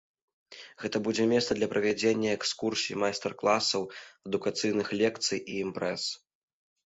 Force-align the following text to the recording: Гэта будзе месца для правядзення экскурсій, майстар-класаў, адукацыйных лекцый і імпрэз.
Гэта 0.83 0.97
будзе 1.07 1.25
месца 1.33 1.51
для 1.57 1.67
правядзення 1.73 2.29
экскурсій, 2.37 2.97
майстар-класаў, 3.03 3.81
адукацыйных 4.29 4.87
лекцый 5.03 5.39
і 5.51 5.61
імпрэз. 5.67 6.03